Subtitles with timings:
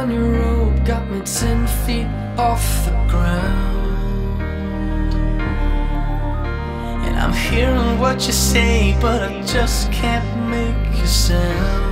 [0.00, 2.08] on your rope got me ten feet
[2.38, 4.40] off the ground.
[7.04, 11.88] And I'm hearing what you say, but I just can't make you sound.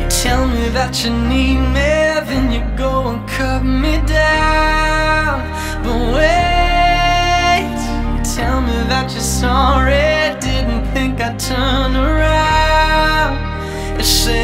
[0.00, 1.90] You tell me that you need me,
[2.28, 5.36] then you go and cut me down.
[5.84, 7.78] But wait,
[8.14, 13.34] you tell me that you're sorry, didn't think I'd turn around.
[13.98, 14.35] You say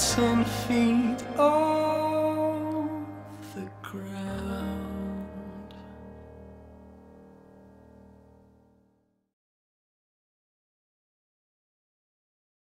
[0.00, 1.22] ten feet.
[1.36, 1.89] Oh.